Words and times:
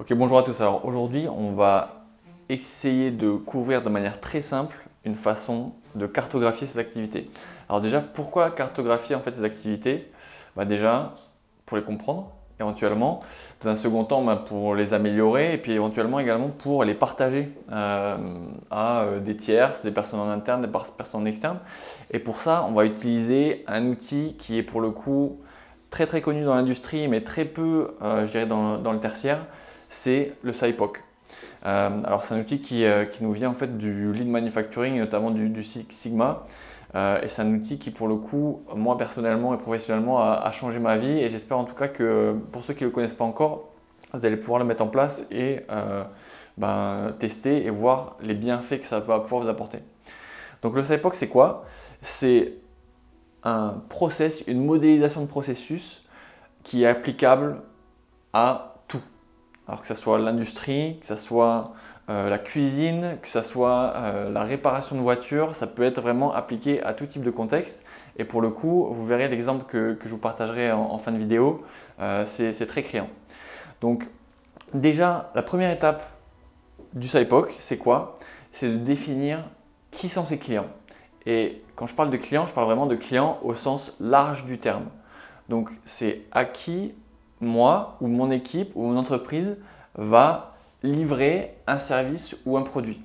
Ok, 0.00 0.14
bonjour 0.14 0.38
à 0.38 0.42
tous. 0.42 0.58
Alors 0.62 0.86
aujourd'hui, 0.86 1.28
on 1.28 1.52
va 1.52 2.06
essayer 2.48 3.10
de 3.10 3.32
couvrir 3.32 3.82
de 3.82 3.90
manière 3.90 4.18
très 4.18 4.40
simple 4.40 4.74
une 5.04 5.14
façon 5.14 5.72
de 5.94 6.06
cartographier 6.06 6.66
ces 6.66 6.78
activités. 6.78 7.28
Alors 7.68 7.82
déjà, 7.82 8.00
pourquoi 8.00 8.50
cartographier 8.50 9.14
en 9.14 9.20
fait 9.20 9.32
ces 9.32 9.44
activités? 9.44 10.10
Bah 10.56 10.64
Déjà, 10.64 11.12
pour 11.66 11.76
les 11.76 11.82
comprendre 11.82 12.32
éventuellement. 12.58 13.20
Dans 13.60 13.68
un 13.68 13.76
second 13.76 14.04
temps, 14.04 14.24
bah, 14.24 14.36
pour 14.36 14.74
les 14.74 14.94
améliorer 14.94 15.52
et 15.52 15.58
puis 15.58 15.72
éventuellement 15.72 16.18
également 16.18 16.48
pour 16.48 16.82
les 16.84 16.94
partager 16.94 17.50
euh, 17.70 18.16
à 18.70 19.02
euh, 19.02 19.20
des 19.20 19.36
tierces, 19.36 19.82
des 19.82 19.90
personnes 19.90 20.20
en 20.20 20.30
interne, 20.30 20.62
des 20.62 20.68
personnes 20.96 21.20
en 21.20 21.26
externe. 21.26 21.58
Et 22.10 22.20
pour 22.20 22.40
ça, 22.40 22.64
on 22.66 22.72
va 22.72 22.86
utiliser 22.86 23.64
un 23.66 23.84
outil 23.86 24.34
qui 24.38 24.56
est 24.56 24.62
pour 24.62 24.80
le 24.80 24.92
coup 24.92 25.40
très 25.90 26.06
très 26.06 26.22
connu 26.22 26.42
dans 26.42 26.54
l'industrie, 26.54 27.06
mais 27.06 27.20
très 27.20 27.44
peu, 27.44 27.88
euh, 28.00 28.24
je 28.24 28.30
dirais, 28.30 28.46
dans, 28.46 28.78
dans, 28.78 28.92
le 28.92 29.00
tertiaire, 29.00 29.44
c'est 29.90 30.32
le 30.42 30.54
SIPOC. 30.54 31.02
Euh, 31.66 32.00
alors 32.04 32.24
c'est 32.24 32.34
un 32.34 32.40
outil 32.40 32.60
qui, 32.60 32.86
euh, 32.86 33.04
qui, 33.04 33.22
nous 33.22 33.32
vient 33.32 33.50
en 33.50 33.54
fait 33.54 33.76
du 33.76 34.12
lean 34.12 34.24
manufacturing, 34.24 34.98
notamment 34.98 35.30
du, 35.30 35.62
Sigma. 35.62 36.46
Euh, 36.94 37.20
et 37.22 37.28
c'est 37.28 37.42
un 37.42 37.52
outil 37.52 37.78
qui 37.78 37.90
pour 37.90 38.08
le 38.08 38.16
coup, 38.16 38.62
moi 38.74 38.96
personnellement 38.96 39.54
et 39.54 39.58
professionnellement, 39.58 40.20
a, 40.20 40.50
changé 40.52 40.78
ma 40.78 40.96
vie. 40.96 41.18
Et 41.18 41.28
j'espère 41.28 41.58
en 41.58 41.64
tout 41.64 41.74
cas 41.74 41.88
que 41.88 42.34
pour 42.52 42.64
ceux 42.64 42.72
qui 42.72 42.84
ne 42.84 42.88
le 42.88 42.94
connaissent 42.94 43.14
pas 43.14 43.24
encore, 43.24 43.68
vous 44.14 44.24
allez 44.24 44.36
pouvoir 44.36 44.58
le 44.58 44.64
mettre 44.64 44.82
en 44.82 44.88
place 44.88 45.26
et 45.30 45.60
ben, 46.56 47.14
tester 47.18 47.64
et 47.64 47.70
voir 47.70 48.16
les 48.20 48.34
bienfaits 48.34 48.80
que 48.80 48.86
ça 48.86 49.00
va 49.00 49.20
pouvoir 49.20 49.42
vous 49.42 49.48
apporter. 49.48 49.78
Donc 50.62 50.74
le 50.74 50.82
SIPOC 50.82 51.14
c'est 51.14 51.28
quoi? 51.28 51.64
C'est 52.00 52.54
un 53.42 53.82
process, 53.88 54.44
une 54.46 54.64
modélisation 54.64 55.22
de 55.22 55.26
processus 55.26 56.04
qui 56.62 56.84
est 56.84 56.86
applicable 56.86 57.62
à 58.32 58.69
alors 59.70 59.82
que 59.82 59.86
ce 59.86 59.94
soit 59.94 60.18
l'industrie, 60.18 60.98
que 60.98 61.06
ce 61.06 61.14
soit 61.14 61.74
euh, 62.08 62.28
la 62.28 62.38
cuisine, 62.38 63.18
que 63.22 63.28
ce 63.28 63.40
soit 63.40 63.92
euh, 63.94 64.28
la 64.28 64.42
réparation 64.42 64.96
de 64.96 65.00
voitures, 65.00 65.54
ça 65.54 65.68
peut 65.68 65.84
être 65.84 66.00
vraiment 66.00 66.34
appliqué 66.34 66.82
à 66.82 66.92
tout 66.92 67.06
type 67.06 67.22
de 67.22 67.30
contexte. 67.30 67.84
Et 68.16 68.24
pour 68.24 68.40
le 68.40 68.50
coup, 68.50 68.88
vous 68.90 69.06
verrez 69.06 69.28
l'exemple 69.28 69.64
que, 69.68 69.96
je 70.02 70.08
vous 70.08 70.18
partagerai 70.18 70.72
en, 70.72 70.98
fin 70.98 71.12
de 71.12 71.18
vidéo, 71.18 71.62
euh, 72.00 72.24
c'est 72.24 72.66
très 72.66 72.82
criant. 72.82 73.08
Donc 73.80 74.10
déjà, 74.74 75.30
la 75.36 75.42
première 75.42 75.70
étape 75.70 76.04
du 76.94 77.06
SIPOC, 77.06 77.54
c'est 77.60 77.78
quoi? 77.78 78.18
C'est 78.50 78.68
de 78.68 78.76
définir 78.76 79.44
qui 79.92 80.08
sont 80.08 80.24
ses 80.24 80.38
clients. 80.38 80.66
Et 81.26 81.62
quand 81.76 81.86
je 81.86 81.94
parle 81.94 82.10
de 82.10 82.16
clients, 82.16 82.44
je 82.44 82.52
parle 82.52 82.66
vraiment 82.66 82.86
de 82.86 82.96
clients 82.96 83.38
au 83.44 83.54
sens 83.54 83.96
large 84.00 84.46
du 84.46 84.58
terme. 84.58 84.86
Donc 85.48 85.70
c'est 85.84 86.22
à 86.32 86.44
qui 86.44 86.92
moi 87.40 87.96
ou 88.00 88.06
mon 88.06 88.30
équipe 88.30 88.72
ou 88.74 88.82
mon 88.86 88.96
entreprise 88.96 89.58
va 89.94 90.54
livrer 90.82 91.54
un 91.66 91.78
service 91.78 92.36
ou 92.46 92.56
un 92.56 92.62
produit. 92.62 93.00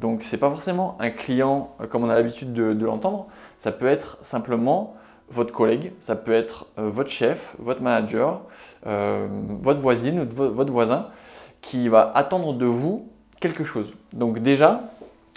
Donc 0.00 0.22
ce 0.22 0.32
n'est 0.32 0.40
pas 0.40 0.50
forcément 0.50 0.96
un 1.00 1.10
client 1.10 1.74
euh, 1.80 1.86
comme 1.86 2.04
on 2.04 2.08
a 2.08 2.14
l'habitude 2.14 2.52
de, 2.52 2.84
l'entendre, 2.84 3.26
ça 3.58 3.72
peut 3.72 3.86
être 3.86 4.18
simplement 4.20 4.94
votre 5.30 5.52
collègue, 5.52 5.92
ça 6.00 6.16
peut 6.16 6.32
être 6.32 6.66
euh, 6.78 6.88
votre 6.88 7.10
chef, 7.10 7.54
votre 7.58 7.82
manager, 7.82 8.42
euh, 8.86 9.26
votre 9.60 9.80
voisine 9.80 10.20
ou 10.20 10.26
votre 10.28 10.72
voisin 10.72 11.08
qui 11.60 11.88
va 11.88 12.12
attendre 12.14 12.54
de 12.54 12.66
vous 12.66 13.08
quelque 13.40 13.64
chose. 13.64 13.92
Donc 14.12 14.38
déjà, 14.38 14.82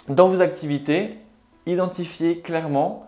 dans 0.08 0.28
vos 0.28 0.40
activités, 0.40 1.18
identifiez 1.66 2.38
clairement 2.38 3.06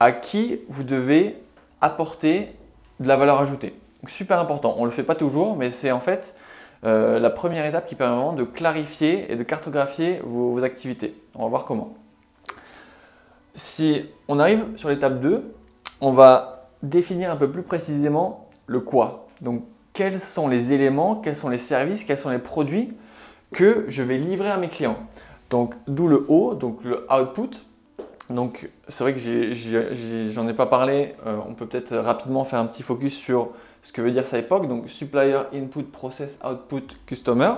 à 0.00 0.12
qui 0.12 0.60
vous 0.68 0.82
devez 0.82 1.36
apporter 1.80 2.54
de 3.00 3.08
la 3.08 3.16
valeur 3.16 3.40
ajoutée 3.40 3.74
super 4.08 4.38
important. 4.40 4.74
On 4.78 4.82
ne 4.82 4.86
le 4.86 4.92
fait 4.92 5.02
pas 5.02 5.14
toujours, 5.14 5.56
mais 5.56 5.70
c'est 5.70 5.92
en 5.92 6.00
fait 6.00 6.34
euh, 6.84 7.18
la 7.18 7.30
première 7.30 7.64
étape 7.64 7.86
qui 7.86 7.94
permet 7.94 8.14
vraiment 8.14 8.32
de 8.32 8.44
clarifier 8.44 9.30
et 9.32 9.36
de 9.36 9.42
cartographier 9.42 10.20
vos, 10.24 10.62
activités. 10.62 11.14
On 11.34 11.44
va 11.44 11.48
voir 11.48 11.64
comment. 11.64 11.94
Si 13.54 14.04
on 14.28 14.38
arrive 14.38 14.64
sur 14.76 14.88
l'étape 14.88 15.20
2, 15.20 15.54
on 16.00 16.12
va 16.12 16.68
définir 16.82 17.30
un 17.30 17.36
peu 17.36 17.50
plus 17.50 17.62
précisément 17.62 18.48
le 18.66 18.80
quoi. 18.80 19.28
Donc 19.40 19.64
quels 19.94 20.20
sont 20.20 20.48
les 20.48 20.72
éléments, 20.72 21.16
quels 21.16 21.36
sont 21.36 21.48
les 21.48 21.58
services, 21.58 22.04
quels 22.04 22.18
sont 22.18 22.30
les 22.30 22.38
produits 22.38 22.92
que 23.52 23.86
je 23.88 24.02
vais 24.02 24.18
livrer 24.18 24.50
à 24.50 24.58
mes 24.58 24.68
clients. 24.68 24.98
Donc 25.48 25.74
d'où 25.86 26.08
le 26.08 26.26
O, 26.28 26.54
donc 26.54 26.84
le 26.84 27.06
output. 27.10 27.50
Donc 28.28 28.68
c'est 28.88 29.04
vrai 29.04 29.14
que 29.14 29.20
j'en 30.30 30.48
ai, 30.48 30.52
pas 30.52 30.66
parlé, 30.66 31.14
euh, 31.26 31.38
on 31.48 31.54
peut 31.54 31.66
peut-être 31.66 31.96
rapidement 31.96 32.44
faire 32.44 32.58
un 32.58 32.66
petit 32.66 32.82
focus 32.82 33.16
sur 33.16 33.50
ce 33.86 33.92
que 33.92 34.02
veut 34.02 34.10
dire 34.10 34.26
SIPOC, 34.26 34.66
donc 34.66 34.90
Supplier 34.90 35.42
Input 35.54 35.84
Process 35.84 36.40
Output 36.44 36.88
Customer. 37.06 37.52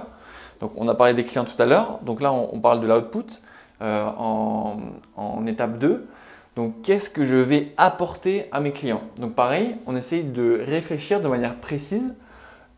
Donc 0.60 0.72
on 0.76 0.86
a 0.86 0.94
parlé 0.94 1.14
des 1.14 1.24
clients 1.24 1.46
tout 1.46 1.60
à 1.60 1.64
l'heure, 1.64 2.00
donc 2.02 2.20
là 2.20 2.32
on, 2.34 2.60
parle 2.60 2.80
de 2.80 2.86
l'output 2.86 3.40
euh, 3.80 4.04
en, 4.04 5.46
étape 5.46 5.78
2. 5.78 6.06
Donc 6.54 6.82
qu'est-ce 6.82 7.08
que 7.08 7.24
je 7.24 7.36
vais 7.36 7.72
apporter 7.78 8.46
à 8.52 8.60
mes 8.60 8.72
clients? 8.72 9.00
Donc 9.16 9.34
pareil, 9.34 9.76
on 9.86 9.96
essaye 9.96 10.22
de 10.22 10.62
réfléchir 10.66 11.22
de 11.22 11.28
manière 11.28 11.56
précise 11.56 12.14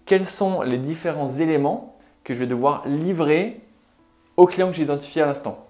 quels 0.07 0.27
sont 0.27 0.63
les 0.63 0.79
différents 0.79 1.31
éléments 1.31 1.97
que 2.23 2.35
je 2.35 2.41
vais 2.41 2.47
devoir 2.47 2.87
livrer 2.87 3.61
aux 4.37 4.47
clients 4.47 4.69
que 4.69 4.77
j'ai 4.77 4.85
identifiés 4.85 5.23
à 5.23 5.27
l'instant. 5.27 5.67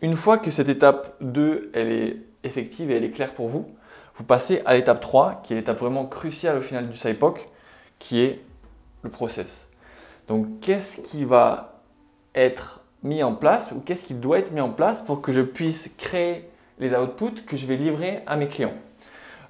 Une 0.00 0.16
fois 0.16 0.36
que 0.36 0.50
cette 0.50 0.68
étape 0.68 1.14
2 1.20 1.70
elle 1.74 1.92
est 1.92 2.16
effective 2.42 2.90
et 2.90 2.96
elle 2.96 3.04
est 3.04 3.10
claire 3.10 3.34
pour 3.34 3.46
vous, 3.46 3.68
vous 4.16 4.24
passez 4.24 4.62
à 4.64 4.74
l'étape 4.74 5.00
3, 5.00 5.40
qui 5.42 5.52
est 5.52 5.56
l'étape 5.56 5.78
vraiment 5.78 6.06
cruciale 6.06 6.58
au 6.58 6.62
final 6.62 6.88
du 6.88 6.96
SIPOC, 6.96 7.48
qui 7.98 8.20
est 8.20 8.40
le 9.02 9.10
process. 9.10 9.68
Donc, 10.28 10.60
qu'est-ce 10.60 11.00
qui 11.00 11.24
va 11.24 11.80
être 12.34 12.80
mis 13.02 13.22
en 13.22 13.34
place 13.34 13.72
ou 13.72 13.80
qu'est-ce 13.80 14.04
qui 14.04 14.14
doit 14.14 14.38
être 14.38 14.52
mis 14.52 14.60
en 14.60 14.70
place 14.70 15.02
pour 15.02 15.22
que 15.22 15.32
je 15.32 15.42
puisse 15.42 15.90
créer 15.98 16.48
les 16.78 16.94
outputs 16.94 17.44
que 17.46 17.56
je 17.56 17.66
vais 17.66 17.76
livrer 17.76 18.20
à 18.26 18.36
mes 18.36 18.48
clients? 18.48 18.74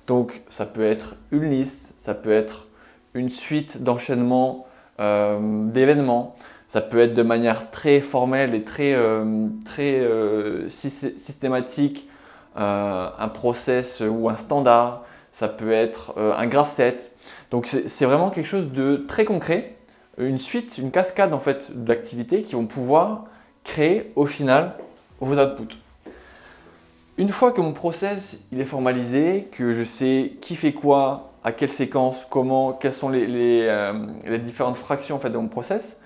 Donc, 0.07 0.43
ça 0.49 0.67
peut 0.67 0.85
être 0.85 1.17
une 1.31 1.51
liste, 1.51 1.93
ça 1.97 2.15
peut 2.15 2.33
être 2.33 2.69
une 3.15 3.29
suite 3.29 3.83
d'enchaînements 3.83 4.67
euh, 5.01 5.71
d'événements, 5.71 6.37
ça 6.69 6.81
peut 6.81 7.01
être 7.01 7.15
de 7.15 7.23
manière 7.23 7.71
très 7.71 8.01
formelle 8.01 8.55
et 8.55 8.63
très, 8.63 8.95
euh, 8.95 9.49
très 9.65 10.01
euh, 10.01 10.69
systématique 10.69 12.09
un 12.57 13.29
process 13.29 14.01
ou 14.01 14.29
un 14.29 14.37
standard, 14.37 15.03
ça 15.33 15.49
peut 15.49 15.73
être 15.73 16.15
euh, 16.19 16.35
un 16.37 16.47
graph 16.47 16.71
set. 16.71 17.13
Donc 17.51 17.67
c'est 17.67 18.05
vraiment 18.05 18.31
quelque 18.31 18.47
chose 18.47 18.71
de 18.71 19.05
très 19.09 19.25
concret, 19.25 19.75
une 20.19 20.39
suite, 20.39 20.79
une 20.79 20.91
cascade 20.91 21.33
en 21.35 21.41
fait 21.41 21.67
d'activités 21.71 22.43
qui 22.43 22.55
vont 22.55 22.67
pouvoir 22.67 23.25
créer 23.65 24.13
au 24.15 24.27
final 24.27 24.75
vos 25.21 25.39
outputs. 25.39 25.77
Une 27.19 27.31
fois 27.31 27.53
que 27.53 27.61
mon 27.61 27.73
process 27.73 28.45
il 28.53 28.61
est 28.61 28.67
formalisé, 28.67 29.49
que 29.53 29.73
je 29.73 29.83
sais 29.83 30.33
qui 30.41 30.55
fait 30.55 30.73
quoi, 30.73 31.33
à 31.45 31.53
quelle 31.53 31.69
séquence, 31.69 32.27
comment, 32.31 32.73
quelles 32.73 32.93
sont 32.93 33.09
les, 33.09 33.67
euh, 33.69 34.39
différentes 34.39 34.77
fractions 34.77 35.17
en 35.17 35.19
fait, 35.19 35.31
de 35.31 35.39
mon 35.39 35.49
process, 35.49 35.99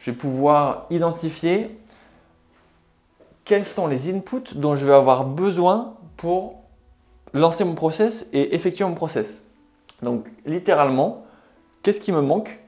je 0.00 0.10
vais 0.10 0.16
pouvoir 0.16 0.86
identifier 0.90 1.70
quels 3.44 3.64
sont 3.64 3.86
les 3.86 4.14
inputs 4.14 4.54
dont 4.54 4.74
je 4.76 4.86
vais 4.86 4.94
avoir 4.94 5.24
besoin 5.24 5.94
pour 6.16 6.62
lancer 7.34 7.64
mon 7.64 7.74
process 7.74 8.28
et 8.32 8.54
effectuer 8.54 8.84
mon 8.84 8.94
process. 8.94 9.42
Donc 10.02 10.26
littéralement, 10.46 11.24
qu'est-ce 11.82 12.00
qui 12.00 12.12
me 12.12 12.20
manque 12.20 12.60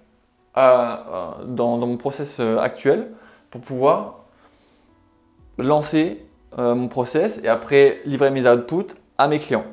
euh, 0.56 0.60
euh, 0.60 1.44
dans, 1.46 1.78
mon 1.78 1.96
process 1.96 2.38
euh, 2.40 2.58
actuel 2.58 3.10
pour 3.50 3.60
pouvoir 3.60 4.24
lancer 5.58 6.24
mon 6.56 6.86
process 6.86 7.40
et 7.42 7.48
après 7.48 8.00
livrer 8.04 8.30
mes 8.30 8.48
outputs 8.48 8.94
à 9.18 9.26
mes 9.26 9.40
clients? 9.40 9.64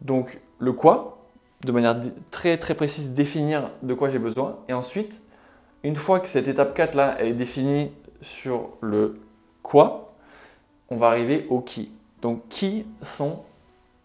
Donc 0.00 0.40
le 0.58 0.72
quoi, 0.72 1.18
de 1.64 1.72
manière 1.72 2.00
très 2.30 2.56
très 2.56 2.74
précise, 2.74 3.10
définir 3.10 3.70
de 3.82 3.92
quoi 3.92 4.08
j'ai 4.08 4.18
besoin. 4.18 4.56
Et 4.68 4.72
ensuite, 4.72 5.20
une 5.82 5.96
fois 5.96 6.20
que 6.20 6.28
cette 6.28 6.48
étape 6.48 6.74
4 6.74 6.94
là, 6.94 7.22
est 7.22 7.32
définie 7.32 7.90
sur 8.22 8.70
le 8.80 9.20
quoi, 9.64 10.12
on 10.90 10.96
va 10.96 11.08
arriver 11.08 11.48
au 11.50 11.60
qui. 11.60 11.90
Donc 12.22 12.46
qui 12.48 12.86
sont 13.02 13.42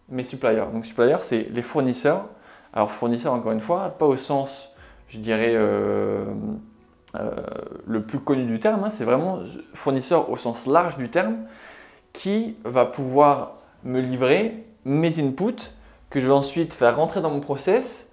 mes 0.08 0.24
suppliers 0.24 0.64
Donc 0.72 0.84
suppliers, 0.84 1.18
c'est 1.20 1.46
les 1.50 1.62
fournisseurs. 1.62 2.24
Alors 2.72 2.90
fournisseurs, 2.90 3.32
encore 3.32 3.52
une 3.52 3.60
fois, 3.60 3.90
pas 3.90 4.06
au 4.06 4.16
sens, 4.16 4.70
je 5.08 5.18
dirais, 5.18 5.52
euh, 5.54 6.24
euh, 7.16 7.30
le 7.86 8.02
plus 8.02 8.18
connu 8.18 8.44
du 8.44 8.58
terme, 8.58 8.82
hein. 8.84 8.90
c'est 8.90 9.04
vraiment 9.04 9.40
fournisseur 9.74 10.30
au 10.30 10.36
sens 10.36 10.66
large 10.66 10.96
du 10.96 11.08
terme, 11.08 11.36
qui 12.12 12.56
va 12.64 12.86
pouvoir 12.86 13.58
me 13.84 14.00
livrer 14.00 14.64
mes 14.84 15.20
inputs 15.20 15.72
que 16.10 16.20
je 16.20 16.26
vais 16.26 16.32
ensuite 16.32 16.74
faire 16.74 16.96
rentrer 16.96 17.20
dans 17.20 17.30
mon 17.30 17.40
process, 17.40 18.08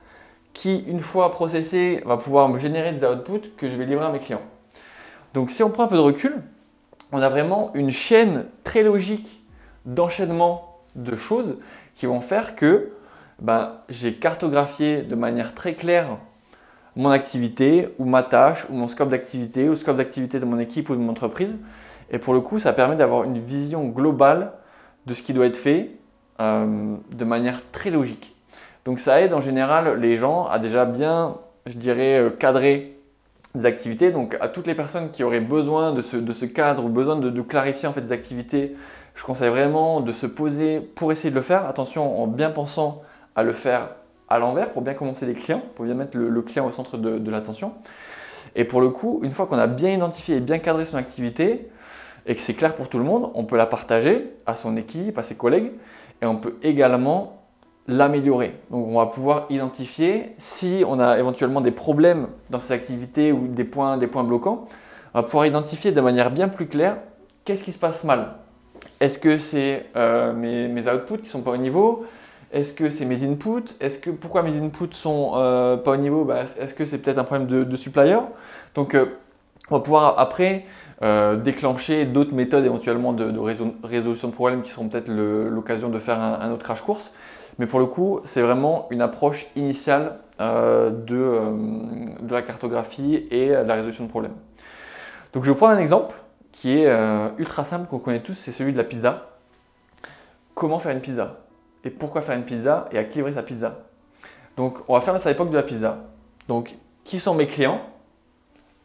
qui, 0.54 0.80
une 0.88 1.02
fois 1.02 1.32
processé, 1.32 2.02
va 2.06 2.18
pouvoir 2.18 2.50
me 2.50 2.58
générer 2.58 2.92
des 2.92 3.06
outputs 3.06 3.50
que 3.58 3.70
je 3.70 3.76
vais 3.76 3.86
livrer 3.86 4.06
à 4.06 4.12
mes 4.12 4.20
clients. 4.20 4.42
Donc 5.34 5.52
si 5.52 5.62
on 5.62 5.70
prend 5.70 5.84
un 5.84 5.88
peu 5.88 5.96
de 5.96 6.02
recul, 6.02 6.42
on 7.12 7.22
a 7.22 7.30
vraiment 7.30 7.72
une 7.74 7.92
chaîne 7.92 8.46
très 8.64 8.84
logique 8.84 9.44
d'enchaînement 9.86 10.80
de 10.96 11.16
choses 11.16 11.58
qui 11.96 12.06
vont 12.06 12.22
faire 12.22 12.56
que 12.56 12.92
ben, 13.40 13.78
j'ai 13.90 14.14
cartographié 14.14 15.02
de 15.02 15.16
manière 15.16 15.54
très 15.54 15.74
claire 15.74 16.18
mon 16.96 17.12
activité 17.12 17.90
ou 18.00 18.06
ma 18.06 18.24
tâche 18.24 18.66
ou 18.70 18.74
mon 18.74 18.88
scope 18.88 19.10
d'activité 19.10 19.70
ou 19.70 19.76
scope 19.76 19.98
d'activité 19.98 20.40
de 20.40 20.46
mon 20.46 20.58
équipe 20.58 20.90
ou 20.90 20.96
de 20.96 21.00
mon 21.00 21.12
entreprise. 21.12 21.56
Et 22.10 22.18
pour 22.18 22.34
le 22.34 22.42
coup, 22.42 22.58
ça 22.58 22.74
permet 22.74 22.96
d'avoir 22.96 23.24
une 23.24 23.38
vision 23.38 23.86
globale 23.86 24.52
de 25.06 25.14
ce 25.14 25.22
qui 25.22 25.34
doit 25.34 25.46
être 25.46 25.58
fait 25.58 25.92
euh, 26.42 26.96
de 27.12 27.26
manière 27.26 27.62
très 27.72 27.92
logique. 27.92 28.36
Donc 28.86 29.00
ça 29.00 29.22
aide 29.22 29.34
en 29.34 29.42
général 29.42 30.00
les 30.00 30.18
gens 30.18 30.46
à 30.46 30.60
déjà 30.60 30.86
bien, 30.86 31.38
je 31.68 31.78
dirais, 31.78 32.20
euh, 32.20 32.30
cadrer 32.32 32.97
des 33.56 33.66
activités. 33.66 34.12
Donc 34.12 34.38
à 34.40 34.48
toutes 34.48 34.68
les 34.68 34.76
personnes 34.76 35.12
qui 35.12 35.24
auraient 35.24 35.40
besoin 35.40 35.94
de 35.94 36.02
ce, 36.02 36.46
cadre 36.46 36.86
ou 36.86 36.90
besoin 36.90 37.16
de, 37.16 37.42
clarifier 37.42 37.88
en 37.88 37.94
fait 37.94 38.02
des 38.02 38.12
activités, 38.12 38.76
je 39.16 39.24
conseille 39.24 39.50
vraiment 39.50 40.02
de 40.02 40.12
se 40.12 40.28
poser 40.28 40.80
pour 40.80 41.12
essayer 41.12 41.30
de 41.30 41.36
le 41.36 41.42
faire. 41.42 41.66
Attention 41.66 42.22
en 42.22 42.28
bien 42.28 42.52
pensant 42.52 43.02
à 43.36 43.44
le 43.44 43.54
faire 43.54 43.90
à 44.30 44.40
l'envers 44.40 44.72
pour 44.72 44.82
bien 44.82 44.94
commencer 44.94 45.26
les 45.26 45.34
clients, 45.34 45.64
pour 45.76 45.86
bien 45.86 45.94
mettre 45.94 46.18
le, 46.18 46.42
client 46.42 46.66
au 46.66 46.72
centre 46.72 46.98
de, 46.98 47.32
l'attention. 47.32 47.74
Et 48.56 48.66
pour 48.66 48.82
le 48.82 48.90
coup, 48.90 49.22
une 49.24 49.32
fois 49.32 49.48
qu'on 49.48 49.58
a 49.58 49.68
bien 49.68 49.92
identifié 49.92 50.38
et 50.38 50.40
bien 50.40 50.60
cadré 50.60 50.86
son 50.86 50.98
activité 50.98 51.70
et 52.26 52.36
que 52.36 52.42
c'est 52.42 52.54
clair 52.54 52.76
pour 52.76 52.90
tout 52.90 52.98
le 52.98 53.06
monde, 53.06 53.32
on 53.36 53.46
peut 53.46 53.56
la 53.56 53.66
partager 53.66 54.34
à 54.46 54.56
son 54.56 54.76
équipe, 54.76 55.18
à 55.18 55.24
ses 55.24 55.36
collègues 55.36 55.72
et 56.22 56.26
on 56.26 56.36
peut 56.36 56.56
également 56.64 57.37
l'améliorer. 57.88 58.56
Donc 58.72 58.88
on 58.88 58.98
va 58.98 59.06
pouvoir 59.06 59.46
identifier 59.50 60.34
si 60.38 60.84
on 60.88 61.00
a 61.00 61.18
éventuellement 61.18 61.62
des 61.62 61.72
problèmes 61.72 62.28
dans 62.50 62.60
ces 62.60 62.74
activités 62.74 63.32
ou 63.32 63.48
des 63.48 63.64
points, 63.64 63.98
des 63.98 64.08
points 64.08 64.24
bloquants, 64.24 64.66
on 65.14 65.20
va 65.20 65.24
pouvoir 65.24 65.46
identifier 65.46 65.92
de 65.92 66.02
manière 66.02 66.32
bien 66.32 66.48
plus 66.48 66.68
claire 66.68 66.98
qu'est-ce 67.46 67.64
qui 67.64 67.72
se 67.72 67.80
passe 67.80 68.04
mal. 68.04 68.34
Est-ce 69.00 69.18
que 69.18 69.38
c'est 69.38 69.86
euh, 69.96 70.34
mes, 70.34 70.82
outputs 70.90 71.24
qui 71.24 71.30
sont 71.30 71.42
pas 71.42 71.52
au 71.52 71.58
niveau? 71.58 72.06
Est-ce 72.52 72.74
que 72.74 72.90
c'est 72.90 73.06
mes 73.06 73.24
inputs? 73.24 73.76
Est-ce 73.80 74.00
que 74.00 74.10
pourquoi 74.10 74.44
mes 74.44 74.58
inputs 74.58 74.94
sont 74.94 75.32
euh, 75.36 75.78
pas 75.78 75.92
au 75.92 75.98
niveau? 75.98 76.26
Bah, 76.26 76.44
Est-ce 76.60 76.74
que 76.74 76.86
c'est 76.86 76.98
peut-être 76.98 77.18
un 77.18 77.24
problème 77.24 77.48
de, 77.48 77.76
supplier? 77.76 78.18
Donc 78.76 78.96
euh, 78.96 79.06
on 79.70 79.76
va 79.76 79.82
pouvoir 79.82 80.20
après 80.20 80.66
déclencher 81.44 82.06
d'autres 82.06 82.34
méthodes 82.34 82.66
éventuellement 82.66 83.14
de, 83.14 83.38
résolution 83.84 84.30
de 84.30 84.34
problèmes 84.34 84.64
qui 84.64 84.72
seront 84.72 84.90
peut-être 84.90 85.10
l'occasion 85.10 85.90
de 85.90 86.00
faire 86.00 86.20
un, 86.20 86.52
autre 86.52 86.64
crash 86.64 86.82
course. 86.82 87.12
Mais 87.60 87.66
pour 87.66 87.80
le 87.80 87.86
coup, 87.86 88.20
c'est 88.24 88.42
vraiment 88.42 88.88
une 88.92 89.02
approche 89.02 89.48
initiale 89.56 90.20
de, 90.40 91.42
la 92.30 92.42
cartographie 92.44 93.28
et 93.32 93.50
de 93.50 93.64
la 93.64 93.74
résolution 93.76 94.04
de 94.04 94.10
problèmes. 94.10 94.36
Donc 95.34 95.44
je 95.44 95.52
vais 95.52 95.58
prendre 95.58 95.74
un 95.74 95.80
exemple 95.80 96.16
qui 96.52 96.78
est 96.78 96.92
ultra 97.38 97.64
simple, 97.64 97.88
qu'on 97.88 98.00
connaît 98.00 98.22
tous, 98.22 98.36
c'est 98.36 98.52
celui 98.52 98.74
de 98.74 98.78
la 98.78 98.84
pizza. 98.84 99.30
Comment 100.54 100.80
faire 100.80 100.92
une 100.92 101.02
pizza? 101.02 101.38
Et 101.84 101.90
pourquoi 101.90 102.22
faire 102.22 102.36
une 102.36 102.44
pizza? 102.44 102.90
Et 102.92 102.98
à 102.98 103.04
qui 103.04 103.20
livrer 103.20 103.34
sa 103.34 103.44
pizza? 103.44 103.76
Donc, 104.58 104.80
on 104.88 104.96
va 104.96 105.02
faire 105.02 105.20
ça 105.20 105.30
à 105.30 105.32
l'époque 105.32 105.52
de 105.52 105.56
la 105.56 105.64
pizza. 105.64 106.00
Donc, 106.48 106.76
qui 107.04 107.20
sont 107.20 107.36
mes 107.36 107.48
clients? 107.48 107.80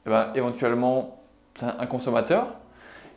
Eh 0.06 0.10
ben, 0.10 0.30
Éventuellement, 0.34 1.18
un 1.62 1.86
consommateur. 1.86 2.48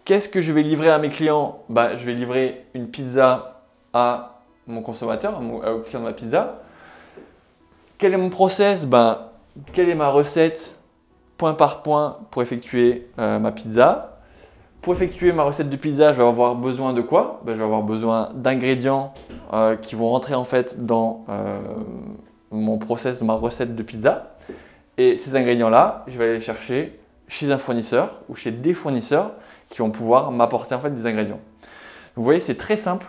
Qu'est-ce 0.05 0.29
que 0.29 0.39
je 0.39 0.53
vais 0.53 0.63
livrer 0.63 0.89
à 0.89 0.99
mes 0.99 1.09
clients? 1.09 1.59
Ben, 1.69 1.97
Je 1.97 2.05
vais 2.05 2.13
livrer 2.13 2.65
une 2.73 2.87
pizza 2.87 3.61
à 3.93 4.34
mon 4.67 4.81
consommateur, 4.81 5.39
au 5.41 5.79
client 5.79 5.99
de 5.99 6.05
ma 6.05 6.13
pizza. 6.13 6.61
Quel 7.97 8.13
est 8.13 8.17
mon 8.17 8.29
process? 8.29 8.85
Ben, 8.85 9.19
Quelle 9.73 9.89
est 9.89 9.95
ma 9.95 10.09
recette 10.09 10.75
point 11.37 11.53
par 11.53 11.83
point 11.83 12.19
pour 12.31 12.41
effectuer 12.41 13.07
euh, 13.19 13.39
ma 13.39 13.51
pizza? 13.51 14.19
Pour 14.81 14.93
effectuer 14.93 15.31
ma 15.31 15.43
recette 15.43 15.69
de 15.69 15.75
pizza, 15.75 16.13
je 16.13 16.17
vais 16.17 16.27
avoir 16.27 16.55
besoin 16.55 16.93
de 16.93 17.01
quoi? 17.01 17.41
Ben, 17.45 17.53
Je 17.53 17.57
vais 17.57 17.63
avoir 17.63 17.83
besoin 17.83 18.29
d'ingrédients 18.35 19.13
euh, 19.53 19.75
qui 19.75 19.95
vont 19.95 20.09
rentrer 20.09 20.35
en 20.35 20.43
fait 20.43 20.85
dans 20.85 21.25
euh, 21.29 21.59
mon 22.51 22.77
process, 22.77 23.21
ma 23.21 23.33
recette 23.33 23.75
de 23.75 23.83
pizza. 23.83 24.35
Et 24.97 25.17
ces 25.17 25.35
ingrédients-là, 25.35 26.05
je 26.07 26.17
vais 26.17 26.25
aller 26.25 26.33
les 26.35 26.41
chercher 26.41 26.99
chez 27.27 27.51
un 27.51 27.57
fournisseur 27.57 28.21
ou 28.29 28.35
chez 28.35 28.51
des 28.51 28.73
fournisseurs 28.73 29.31
qui 29.69 29.79
vont 29.79 29.91
pouvoir 29.91 30.31
m'apporter 30.31 30.75
en 30.75 30.79
fait 30.79 30.93
des 30.93 31.07
ingrédients. 31.07 31.39
vous 32.15 32.23
voyez, 32.23 32.39
c'est 32.39 32.55
très 32.55 32.77
simple 32.77 33.07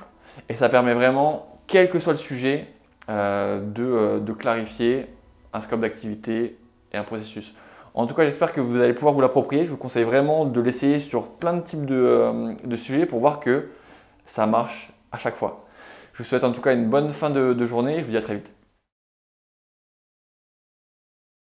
et 0.48 0.54
ça 0.54 0.68
permet 0.68 0.94
vraiment, 0.94 1.46
quel 1.66 1.90
que 1.90 1.98
soit 1.98 2.12
le 2.12 2.18
sujet, 2.18 2.66
euh, 3.08 3.60
de, 3.60 4.18
de 4.18 4.32
clarifier 4.32 5.06
un 5.52 5.60
scope 5.60 5.80
d'activité 5.80 6.58
et 6.92 6.96
un 6.96 7.04
processus. 7.04 7.54
En 7.94 8.06
tout 8.06 8.14
cas, 8.14 8.24
j'espère 8.24 8.52
que 8.52 8.60
vous 8.60 8.80
allez 8.80 8.92
pouvoir 8.92 9.14
vous 9.14 9.22
l'approprier. 9.22 9.64
Je 9.64 9.70
vous 9.70 9.78
conseille 9.78 10.04
vraiment 10.04 10.44
de 10.44 10.60
l'essayer 10.60 11.00
sur 11.00 11.28
plein 11.28 11.54
de 11.54 11.62
types 11.62 11.86
de, 11.86 11.94
euh, 11.94 12.76
sujets 12.76 13.06
pour 13.06 13.20
voir 13.20 13.40
que 13.40 13.68
ça 14.26 14.46
marche 14.46 14.90
à 15.12 15.18
chaque 15.18 15.34
fois. 15.34 15.64
Je 16.12 16.22
vous 16.22 16.28
souhaite 16.28 16.44
en 16.44 16.52
tout 16.52 16.60
cas 16.60 16.74
une 16.74 16.90
bonne 16.90 17.10
fin 17.10 17.30
de, 17.30 17.54
de 17.54 17.66
journée 17.66 17.96
et 17.96 18.00
je 18.00 18.04
vous 18.04 18.10
dis 18.10 18.16
à 18.16 18.22
très 18.22 18.34
vite. 18.34 18.55